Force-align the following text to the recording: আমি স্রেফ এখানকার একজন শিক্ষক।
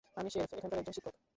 আমি 0.17 0.29
স্রেফ 0.29 0.51
এখানকার 0.53 0.79
একজন 0.81 0.93
শিক্ষক। 0.97 1.15